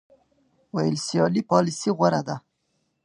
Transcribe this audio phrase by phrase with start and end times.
[0.75, 2.35] ویلسلي پالیسي غوره کړه.